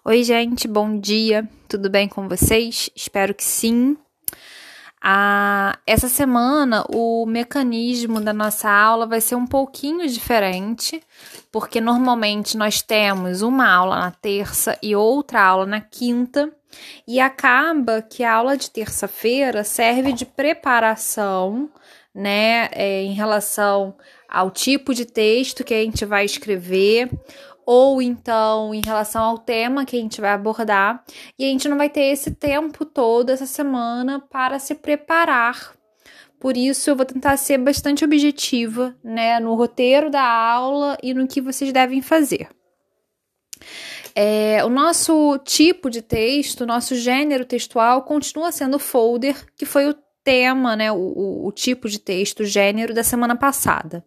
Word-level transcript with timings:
Oi, 0.00 0.24
gente, 0.24 0.66
bom 0.66 0.98
dia. 0.98 1.48
Tudo 1.68 1.88
bem 1.88 2.08
com 2.08 2.28
vocês? 2.28 2.90
Espero 2.96 3.32
que 3.32 3.44
sim. 3.44 3.96
Ah, 5.00 5.78
essa 5.86 6.08
semana 6.08 6.84
o 6.88 7.24
mecanismo 7.24 8.20
da 8.20 8.32
nossa 8.32 8.68
aula 8.68 9.06
vai 9.06 9.20
ser 9.20 9.36
um 9.36 9.46
pouquinho 9.46 10.08
diferente, 10.08 11.00
porque 11.52 11.80
normalmente 11.80 12.56
nós 12.56 12.82
temos 12.82 13.42
uma 13.42 13.68
aula 13.68 14.00
na 14.00 14.10
terça 14.10 14.76
e 14.82 14.96
outra 14.96 15.40
aula 15.40 15.66
na 15.66 15.80
quinta, 15.80 16.50
e 17.06 17.20
acaba 17.20 18.02
que 18.02 18.24
a 18.24 18.34
aula 18.34 18.56
de 18.56 18.70
terça-feira 18.70 19.62
serve 19.62 20.12
de 20.12 20.24
preparação, 20.24 21.70
né, 22.12 22.68
é, 22.72 23.02
em 23.02 23.12
relação 23.12 23.94
ao 24.28 24.50
tipo 24.50 24.94
de 24.94 25.04
texto 25.04 25.64
que 25.64 25.74
a 25.74 25.82
gente 25.82 26.04
vai 26.04 26.24
escrever 26.24 27.08
ou 27.66 28.02
então 28.02 28.74
em 28.74 28.82
relação 28.84 29.24
ao 29.24 29.38
tema 29.38 29.84
que 29.84 29.96
a 29.96 30.00
gente 30.00 30.20
vai 30.20 30.30
abordar, 30.30 31.04
e 31.38 31.44
a 31.44 31.48
gente 31.48 31.68
não 31.68 31.76
vai 31.76 31.88
ter 31.88 32.04
esse 32.04 32.30
tempo 32.32 32.84
todo 32.84 33.30
essa 33.30 33.46
semana 33.46 34.20
para 34.20 34.58
se 34.58 34.74
preparar. 34.74 35.72
Por 36.40 36.56
isso 36.56 36.90
eu 36.90 36.96
vou 36.96 37.06
tentar 37.06 37.36
ser 37.36 37.58
bastante 37.58 38.04
objetiva, 38.04 38.96
né, 39.02 39.38
no 39.38 39.54
roteiro 39.54 40.10
da 40.10 40.24
aula 40.24 40.98
e 41.02 41.14
no 41.14 41.28
que 41.28 41.40
vocês 41.40 41.72
devem 41.72 42.02
fazer. 42.02 42.48
É, 44.14 44.62
o 44.64 44.68
nosso 44.68 45.38
tipo 45.38 45.88
de 45.88 46.02
texto, 46.02 46.66
nosso 46.66 46.94
gênero 46.94 47.44
textual 47.44 48.02
continua 48.02 48.52
sendo 48.52 48.78
folder, 48.78 49.36
que 49.56 49.64
foi 49.64 49.88
o 49.88 49.94
tema, 50.24 50.76
né, 50.76 50.90
o, 50.92 50.96
o, 50.96 51.46
o 51.46 51.52
tipo 51.52 51.88
de 51.88 51.98
texto, 51.98 52.40
o 52.40 52.46
gênero 52.46 52.94
da 52.94 53.02
semana 53.02 53.36
passada. 53.36 54.04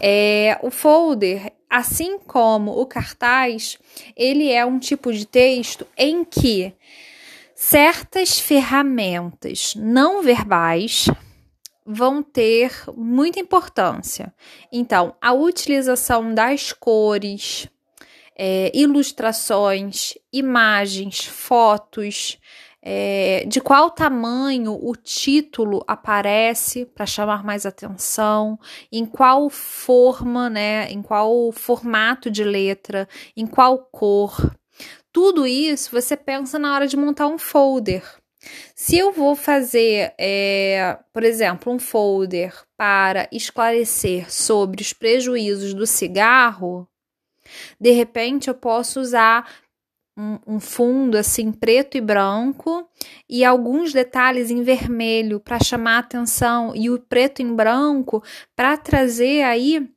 É, 0.00 0.58
o 0.62 0.70
folder, 0.70 1.52
assim 1.68 2.18
como 2.18 2.72
o 2.72 2.86
cartaz, 2.86 3.78
ele 4.16 4.50
é 4.50 4.64
um 4.64 4.78
tipo 4.78 5.12
de 5.12 5.26
texto 5.26 5.86
em 5.96 6.24
que 6.24 6.72
certas 7.54 8.38
ferramentas 8.38 9.74
não 9.76 10.22
verbais 10.22 11.06
vão 11.86 12.22
ter 12.22 12.72
muita 12.96 13.38
importância. 13.38 14.32
Então, 14.72 15.14
a 15.20 15.32
utilização 15.32 16.34
das 16.34 16.72
cores, 16.72 17.68
é, 18.36 18.70
ilustrações, 18.74 20.14
imagens, 20.32 21.24
fotos, 21.24 22.38
é, 22.86 23.46
de 23.48 23.62
qual 23.62 23.88
tamanho 23.90 24.78
o 24.78 24.94
título 24.94 25.82
aparece 25.86 26.84
para 26.84 27.06
chamar 27.06 27.42
mais 27.42 27.64
atenção, 27.64 28.60
em 28.92 29.06
qual 29.06 29.48
forma, 29.48 30.50
né, 30.50 30.90
em 30.90 31.00
qual 31.00 31.50
formato 31.50 32.30
de 32.30 32.44
letra, 32.44 33.08
em 33.34 33.46
qual 33.46 33.78
cor. 33.78 34.54
Tudo 35.10 35.46
isso 35.46 35.90
você 35.90 36.14
pensa 36.14 36.58
na 36.58 36.74
hora 36.74 36.86
de 36.86 36.96
montar 36.96 37.26
um 37.26 37.38
folder. 37.38 38.04
Se 38.74 38.98
eu 38.98 39.10
vou 39.10 39.34
fazer, 39.34 40.12
é, 40.18 40.98
por 41.10 41.24
exemplo, 41.24 41.72
um 41.72 41.78
folder 41.78 42.52
para 42.76 43.26
esclarecer 43.32 44.30
sobre 44.30 44.82
os 44.82 44.92
prejuízos 44.92 45.72
do 45.72 45.86
cigarro, 45.86 46.86
de 47.80 47.92
repente 47.92 48.48
eu 48.48 48.54
posso 48.54 49.00
usar 49.00 49.48
um, 50.16 50.38
um, 50.46 50.60
fundo 50.60 51.16
assim 51.16 51.50
preto 51.50 51.96
e 51.96 52.00
branco 52.00 52.88
e 53.28 53.44
alguns 53.44 53.92
detalhes 53.92 54.50
em 54.50 54.62
vermelho 54.62 55.40
para 55.40 55.62
chamar 55.62 55.96
a 55.96 56.00
atenção 56.00 56.72
e 56.74 56.88
o 56.88 56.98
preto 56.98 57.42
em 57.42 57.54
branco 57.54 58.22
para 58.54 58.76
trazer 58.76 59.42
aí 59.42 59.88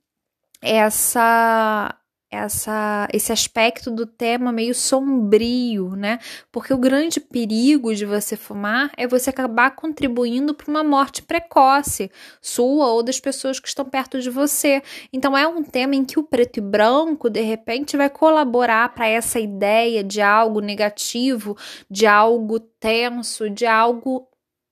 essa 0.62 1.97
essa, 2.30 3.08
esse 3.14 3.32
aspecto 3.32 3.90
do 3.90 4.06
tema 4.06 4.52
meio 4.52 4.76
sombrio, 4.76 5.96
né? 5.96 6.20
Porque 6.52 6.74
o 6.74 6.78
grande 6.78 7.20
perigo 7.20 7.96
de 7.96 8.06
você 8.06 8.36
fumar 8.36 8.92
é 8.98 9.08
você 9.08 9.30
acabar 9.30 9.72
contribuindo 9.72 10.54
para 10.54 10.70
uma 10.70 10.84
morte 10.84 11.22
precoce, 11.22 12.12
sua 12.42 12.88
ou 12.88 13.02
das 13.02 13.20
pessoas 13.20 13.60
que 13.60 13.68
estão 13.68 13.86
perto 13.86 14.20
de 14.20 14.30
você. 14.30 14.82
Então 15.12 15.38
é 15.38 15.48
um 15.48 15.64
tema 15.64 15.96
em 15.96 16.04
que 16.04 16.20
o 16.20 16.24
preto 16.24 16.58
e 16.58 16.62
branco, 16.62 17.30
de 17.30 17.42
repente, 17.42 17.96
vai 17.96 18.10
colaborar 18.10 18.94
para 18.94 19.08
essa 19.08 19.40
ideia 19.40 20.04
de 20.04 20.22
algo 20.22 20.60
negativo, 20.60 21.58
de 21.90 22.06
algo 22.06 22.60
tenso, 22.60 23.50
de 23.50 23.66
algo 23.66 24.28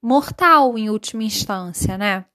mortal 0.06 0.78
em 0.78 0.90
última 0.90 1.24
instância, 1.24 1.98
né? 1.98 2.26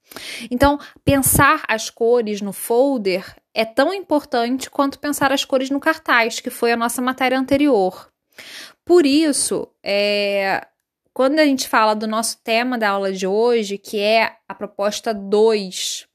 Então, 0.50 0.78
pensar 1.04 1.62
as 1.68 1.90
cores 1.90 2.40
no 2.40 2.52
folder 2.52 3.24
é 3.54 3.64
tão 3.64 3.92
importante 3.92 4.70
quanto 4.70 4.98
pensar 4.98 5.32
as 5.32 5.44
cores 5.44 5.70
no 5.70 5.80
cartaz, 5.80 6.40
que 6.40 6.50
foi 6.50 6.72
a 6.72 6.76
nossa 6.76 7.00
matéria 7.00 7.38
anterior. 7.38 8.10
Por 8.84 9.06
isso, 9.06 9.68
é, 9.82 10.66
quando 11.12 11.38
a 11.38 11.44
gente 11.44 11.68
fala 11.68 11.94
do 11.94 12.06
nosso 12.06 12.38
tema 12.42 12.78
da 12.78 12.90
aula 12.90 13.12
de 13.12 13.26
hoje, 13.26 13.78
que 13.78 14.00
é 14.00 14.36
a 14.48 14.54
proposta 14.54 15.12
2 15.12 16.06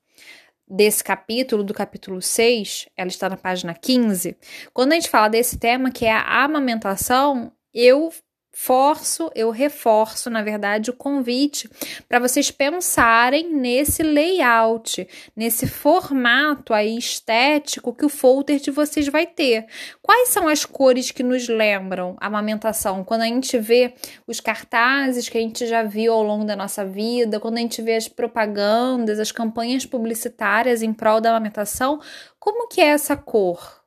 desse 0.67 1.03
capítulo, 1.03 1.63
do 1.63 1.73
capítulo 1.73 2.21
6, 2.21 2.89
ela 2.97 3.07
está 3.07 3.29
na 3.29 3.37
página 3.37 3.73
15. 3.73 4.35
Quando 4.73 4.93
a 4.93 4.95
gente 4.95 5.09
fala 5.09 5.27
desse 5.27 5.59
tema, 5.59 5.91
que 5.91 6.05
é 6.05 6.11
a 6.11 6.43
amamentação, 6.43 7.51
eu 7.73 8.11
forço, 8.57 9.29
eu 9.35 9.51
reforço, 9.51 10.29
na 10.29 10.41
verdade, 10.41 10.89
o 10.89 10.93
convite 10.93 11.69
para 12.07 12.19
vocês 12.19 12.49
pensarem 12.49 13.53
nesse 13.53 14.01
layout, 14.01 15.05
nesse 15.35 15.67
formato 15.67 16.73
aí 16.73 16.97
estético 16.97 17.93
que 17.93 18.05
o 18.05 18.09
folder 18.09 18.61
de 18.61 18.71
vocês 18.71 19.09
vai 19.09 19.27
ter. 19.27 19.65
Quais 20.01 20.29
são 20.29 20.47
as 20.47 20.63
cores 20.63 21.11
que 21.11 21.21
nos 21.21 21.49
lembram 21.49 22.15
a 22.17 22.27
amamentação? 22.27 23.03
Quando 23.03 23.23
a 23.23 23.25
gente 23.25 23.57
vê 23.59 23.93
os 24.25 24.39
cartazes 24.39 25.27
que 25.27 25.37
a 25.37 25.41
gente 25.41 25.67
já 25.67 25.83
viu 25.83 26.13
ao 26.13 26.23
longo 26.23 26.45
da 26.45 26.55
nossa 26.55 26.85
vida, 26.85 27.41
quando 27.41 27.57
a 27.57 27.61
gente 27.61 27.81
vê 27.81 27.95
as 27.95 28.07
propagandas, 28.07 29.19
as 29.19 29.33
campanhas 29.33 29.85
publicitárias 29.85 30.81
em 30.81 30.93
prol 30.93 31.19
da 31.19 31.31
amamentação, 31.31 31.99
como 32.39 32.69
que 32.69 32.79
é 32.79 32.85
essa 32.85 33.17
cor? 33.17 33.84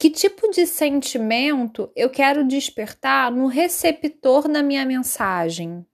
Que 0.00 0.08
tipo 0.08 0.50
de 0.50 0.66
sentimento 0.66 1.92
eu 1.94 2.08
quero 2.08 2.42
despertar 2.42 3.30
no 3.30 3.46
receptor 3.46 4.48
da 4.48 4.62
minha 4.62 4.86
mensagem? 4.86 5.84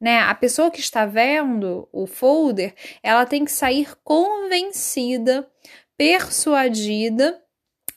Né? 0.00 0.18
A 0.20 0.34
pessoa 0.34 0.70
que 0.70 0.80
está 0.80 1.04
vendo 1.04 1.86
o 1.92 2.06
folder, 2.06 2.74
ela 3.02 3.26
tem 3.26 3.44
que 3.44 3.52
sair 3.52 3.94
convencida, 4.02 5.46
persuadida 5.94 7.38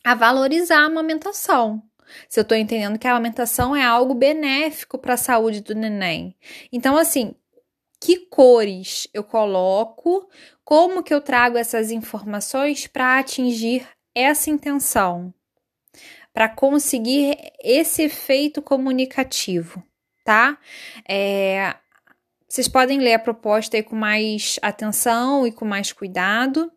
a 0.03 0.13
valorizar 0.13 0.79
a 0.79 0.87
amamentação. 0.87 1.81
Se 2.27 2.41
eu 2.41 2.41
estou 2.41 2.57
entendendo 2.57 2.99
que 2.99 3.07
a 3.07 3.11
amamentação 3.11 3.73
é 3.73 3.85
algo 3.85 4.13
benéfico 4.13 4.97
para 4.97 5.13
a 5.13 5.17
saúde 5.17 5.61
do 5.61 5.73
neném. 5.73 6.35
Então, 6.73 6.97
assim, 6.97 7.33
que 8.01 8.17
cores 8.17 9.07
eu 9.13 9.23
coloco, 9.23 10.29
como 10.65 11.01
que 11.01 11.13
eu 11.13 11.21
trago 11.21 11.57
essas 11.57 11.89
informações 11.89 12.85
para 12.85 13.17
atingir 13.17 13.87
essa 14.17 14.49
intenção? 14.49 15.33
para 16.37 16.47
conseguir 16.47 17.35
esse 17.63 18.03
efeito 18.03 18.61
comunicativo, 18.61 19.83
tá? 20.23 20.55
É, 21.09 21.73
vocês 22.47 22.67
podem 22.67 22.99
ler 22.99 23.15
a 23.15 23.19
proposta 23.19 23.75
aí 23.75 23.81
com 23.81 23.95
mais 23.95 24.59
atenção 24.61 25.47
e 25.47 25.51
com 25.51 25.65
mais 25.65 25.91
cuidado. 25.91 26.71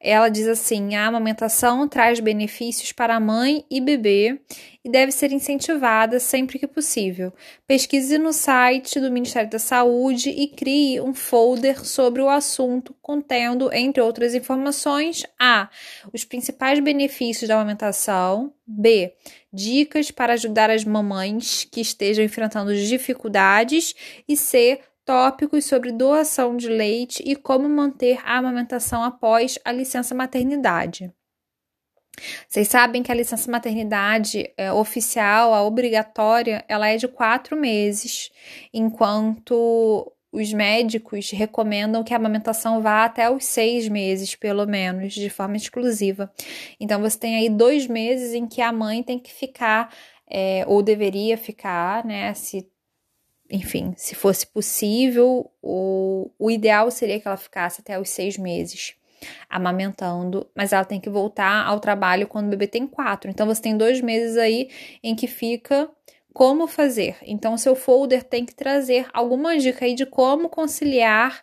Ela 0.00 0.28
diz 0.28 0.46
assim: 0.46 0.94
a 0.94 1.06
amamentação 1.06 1.88
traz 1.88 2.20
benefícios 2.20 2.92
para 2.92 3.16
a 3.16 3.20
mãe 3.20 3.64
e 3.70 3.80
bebê 3.80 4.38
e 4.84 4.90
deve 4.90 5.10
ser 5.10 5.32
incentivada 5.32 6.20
sempre 6.20 6.58
que 6.58 6.66
possível. 6.66 7.32
Pesquise 7.66 8.18
no 8.18 8.32
site 8.32 9.00
do 9.00 9.10
Ministério 9.10 9.50
da 9.50 9.58
Saúde 9.58 10.30
e 10.30 10.46
crie 10.46 11.00
um 11.00 11.14
folder 11.14 11.84
sobre 11.84 12.22
o 12.22 12.28
assunto, 12.28 12.94
contendo, 13.02 13.72
entre 13.72 14.00
outras 14.00 14.34
informações, 14.34 15.24
a. 15.40 15.68
os 16.12 16.24
principais 16.24 16.78
benefícios 16.78 17.48
da 17.48 17.56
amamentação, 17.56 18.52
b. 18.66 19.12
dicas 19.52 20.10
para 20.10 20.34
ajudar 20.34 20.70
as 20.70 20.84
mamães 20.84 21.64
que 21.64 21.80
estejam 21.80 22.24
enfrentando 22.24 22.76
dificuldades 22.76 23.94
e 24.28 24.36
c 24.36 24.80
tópicos 25.06 25.64
sobre 25.64 25.92
doação 25.92 26.56
de 26.56 26.68
leite 26.68 27.22
e 27.24 27.36
como 27.36 27.68
manter 27.68 28.18
a 28.24 28.36
amamentação 28.36 29.04
após 29.04 29.56
a 29.64 29.70
licença 29.70 30.14
maternidade. 30.14 31.10
Vocês 32.48 32.66
sabem 32.68 33.02
que 33.02 33.12
a 33.12 33.14
licença 33.14 33.50
maternidade 33.50 34.50
é, 34.56 34.72
oficial, 34.72 35.54
a 35.54 35.62
obrigatória, 35.62 36.64
ela 36.66 36.88
é 36.88 36.96
de 36.96 37.06
quatro 37.06 37.56
meses, 37.56 38.30
enquanto 38.72 40.12
os 40.32 40.52
médicos 40.52 41.30
recomendam 41.30 42.02
que 42.02 42.12
a 42.12 42.16
amamentação 42.16 42.82
vá 42.82 43.04
até 43.04 43.30
os 43.30 43.44
seis 43.44 43.88
meses, 43.88 44.34
pelo 44.34 44.66
menos, 44.66 45.14
de 45.14 45.30
forma 45.30 45.56
exclusiva. 45.56 46.32
Então, 46.80 47.00
você 47.00 47.18
tem 47.18 47.36
aí 47.36 47.48
dois 47.48 47.86
meses 47.86 48.34
em 48.34 48.46
que 48.46 48.60
a 48.60 48.72
mãe 48.72 49.02
tem 49.02 49.18
que 49.18 49.32
ficar, 49.32 49.94
é, 50.28 50.64
ou 50.66 50.82
deveria 50.82 51.38
ficar, 51.38 52.04
né, 52.04 52.34
se 52.34 52.66
enfim, 53.50 53.94
se 53.96 54.14
fosse 54.14 54.46
possível, 54.46 55.50
o, 55.62 56.30
o 56.38 56.50
ideal 56.50 56.90
seria 56.90 57.20
que 57.20 57.28
ela 57.28 57.36
ficasse 57.36 57.80
até 57.80 57.98
os 57.98 58.08
seis 58.08 58.36
meses. 58.36 58.94
amamentando, 59.48 60.46
mas 60.54 60.72
ela 60.72 60.84
tem 60.84 61.00
que 61.00 61.08
voltar 61.08 61.64
ao 61.66 61.80
trabalho 61.80 62.28
quando 62.28 62.46
o 62.46 62.50
bebê 62.50 62.66
tem 62.66 62.86
quatro. 62.86 63.30
Então 63.30 63.46
você 63.46 63.62
tem 63.62 63.76
dois 63.76 64.00
meses 64.00 64.36
aí 64.36 64.68
em 65.02 65.14
que 65.14 65.26
fica 65.26 65.90
como 66.36 66.66
fazer. 66.66 67.16
Então, 67.22 67.56
seu 67.56 67.74
folder 67.74 68.22
tem 68.22 68.44
que 68.44 68.54
trazer 68.54 69.08
alguma 69.10 69.56
dica 69.56 69.86
aí 69.86 69.94
de 69.94 70.04
como 70.04 70.50
conciliar 70.50 71.42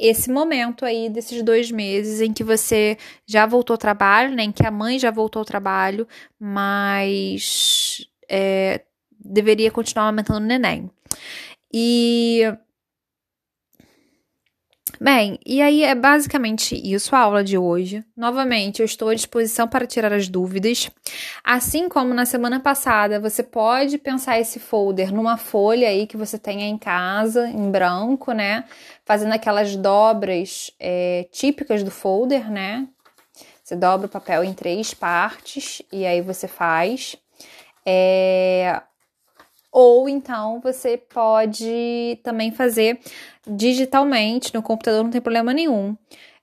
esse 0.00 0.28
momento 0.28 0.84
aí 0.84 1.08
desses 1.08 1.44
dois 1.44 1.70
meses 1.70 2.20
em 2.20 2.32
que 2.32 2.42
você 2.42 2.98
já 3.24 3.46
voltou 3.46 3.74
ao 3.74 3.78
trabalho, 3.78 4.34
né? 4.34 4.42
Em 4.42 4.50
que 4.50 4.66
a 4.66 4.70
mãe 4.70 4.98
já 4.98 5.12
voltou 5.12 5.38
ao 5.38 5.44
trabalho, 5.44 6.08
mas 6.40 8.04
é, 8.28 8.80
deveria 9.12 9.70
continuar 9.70 10.08
amamentando 10.08 10.44
o 10.44 10.48
neném. 10.48 10.90
E 11.72 12.42
Bem, 15.02 15.38
e 15.46 15.62
aí 15.62 15.82
é 15.82 15.94
basicamente 15.94 16.74
isso 16.74 17.16
a 17.16 17.20
aula 17.20 17.42
de 17.42 17.56
hoje. 17.56 18.04
Novamente, 18.14 18.80
eu 18.80 18.84
estou 18.84 19.08
à 19.08 19.14
disposição 19.14 19.66
para 19.66 19.86
tirar 19.86 20.12
as 20.12 20.28
dúvidas. 20.28 20.90
Assim 21.42 21.88
como 21.88 22.12
na 22.12 22.26
semana 22.26 22.60
passada, 22.60 23.18
você 23.18 23.42
pode 23.42 23.96
pensar 23.96 24.38
esse 24.38 24.58
folder 24.58 25.10
numa 25.10 25.38
folha 25.38 25.88
aí 25.88 26.06
que 26.06 26.18
você 26.18 26.38
tenha 26.38 26.66
em 26.66 26.76
casa, 26.76 27.48
em 27.48 27.70
branco, 27.70 28.32
né? 28.32 28.64
Fazendo 29.02 29.32
aquelas 29.32 29.74
dobras 29.74 30.70
é, 30.78 31.26
típicas 31.32 31.82
do 31.82 31.90
folder, 31.90 32.50
né? 32.50 32.86
Você 33.64 33.74
dobra 33.74 34.06
o 34.06 34.10
papel 34.10 34.44
em 34.44 34.52
três 34.52 34.92
partes 34.92 35.80
e 35.90 36.04
aí 36.04 36.20
você 36.20 36.46
faz. 36.46 37.16
É, 37.86 38.82
ou 39.72 40.08
então 40.08 40.60
você 40.60 40.96
pode 40.96 42.18
também 42.22 42.50
fazer 42.50 42.98
digitalmente 43.46 44.52
no 44.54 44.62
computador, 44.62 45.04
não 45.04 45.10
tem 45.10 45.20
problema 45.20 45.52
nenhum. 45.52 45.96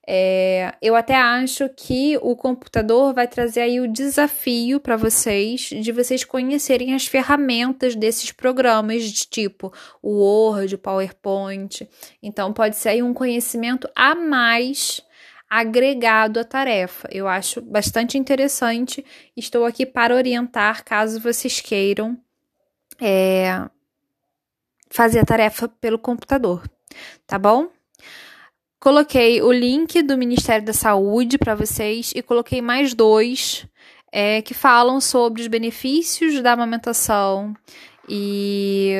É, 0.10 0.74
eu 0.82 0.96
até 0.96 1.16
acho 1.16 1.68
que 1.76 2.18
o 2.22 2.34
computador 2.34 3.14
vai 3.14 3.28
trazer 3.28 3.60
aí 3.60 3.82
o 3.82 3.92
desafio 3.92 4.80
para 4.80 4.96
vocês 4.96 5.60
de 5.64 5.92
vocês 5.92 6.24
conhecerem 6.24 6.94
as 6.94 7.06
ferramentas 7.06 7.94
desses 7.94 8.32
programas 8.32 9.04
de 9.04 9.28
tipo 9.28 9.74
o 10.02 10.12
Word, 10.12 10.76
o 10.76 10.78
PowerPoint. 10.78 11.86
Então 12.24 12.54
pode 12.54 12.78
ser 12.78 12.90
aí 12.90 13.04
um 13.04 13.14
conhecimento 13.14 13.90
a 13.94 14.16
mais 14.16 15.02
agregado 15.50 16.40
à 16.40 16.46
tarefa. 16.46 17.10
Eu 17.12 17.28
acho 17.28 17.62
bastante 17.62 18.18
interessante. 18.18 19.04
Estou 19.36 19.66
aqui 19.66 19.86
para 19.86 20.16
orientar 20.16 20.86
caso 20.86 21.20
vocês 21.20 21.60
queiram 21.60 22.18
é, 23.00 23.68
fazer 24.90 25.20
a 25.20 25.26
tarefa 25.26 25.68
pelo 25.68 26.00
computador, 26.00 26.70
tá 27.26 27.38
bom? 27.38 27.70
Coloquei 28.80 29.42
o 29.42 29.52
link 29.52 30.02
do 30.04 30.18
Ministério 30.18 30.66
da 30.66 30.74
Saúde 30.74 31.38
para 31.38 31.56
vocês 31.56 32.14
e 32.16 32.22
coloquei 32.22 32.62
mais 32.62 32.94
dois 32.94 33.68
é, 34.12 34.42
que 34.42 34.54
falam 34.54 35.02
sobre 35.02 35.42
os 35.42 35.48
benefícios 35.48 36.42
da 36.42 36.54
amamentação 36.54 37.54
e, 38.08 38.94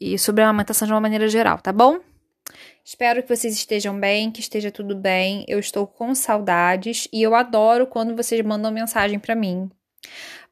e 0.00 0.18
sobre 0.18 0.42
a 0.42 0.48
amamentação 0.48 0.86
de 0.86 0.92
uma 0.92 1.00
maneira 1.00 1.28
geral, 1.28 1.58
tá 1.58 1.72
bom? 1.72 2.00
Espero 2.84 3.22
que 3.22 3.34
vocês 3.34 3.54
estejam 3.54 3.98
bem, 3.98 4.30
que 4.30 4.40
esteja 4.40 4.70
tudo 4.70 4.94
bem. 4.94 5.44
Eu 5.48 5.58
estou 5.58 5.86
com 5.86 6.14
saudades 6.14 7.08
e 7.10 7.22
eu 7.22 7.34
adoro 7.34 7.86
quando 7.86 8.14
vocês 8.14 8.44
mandam 8.44 8.70
mensagem 8.70 9.18
para 9.18 9.34
mim 9.34 9.70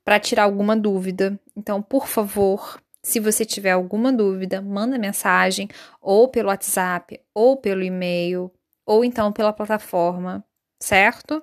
para 0.05 0.21
tirar 0.21 0.45
alguma 0.45 0.77
dúvida. 0.77 1.39
Então, 1.57 1.83
por 1.83 2.07
favor, 2.07 2.81
se 3.03 3.19
você 3.19 3.45
tiver 3.45 3.73
alguma 3.73 4.13
dúvida, 4.13 4.61
manda 4.63 4.99
mensagem 4.99 5.69
ou 6.01 6.29
pelo 6.29 6.49
WhatsApp, 6.49 7.21
ou 7.35 7.57
pelo 7.57 7.83
e-mail, 7.83 8.51
ou 8.87 9.05
então 9.05 9.33
pela 9.33 9.53
plataforma, 9.53 10.45
certo? 10.81 11.43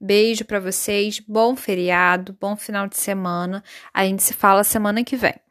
Beijo 0.00 0.44
para 0.44 0.60
vocês, 0.60 1.20
bom 1.20 1.54
feriado, 1.54 2.36
bom 2.40 2.56
final 2.56 2.88
de 2.88 2.96
semana. 2.96 3.62
A 3.92 4.04
gente 4.04 4.22
se 4.22 4.32
fala 4.32 4.64
semana 4.64 5.04
que 5.04 5.16
vem. 5.16 5.47